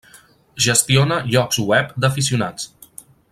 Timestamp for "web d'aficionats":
1.73-2.69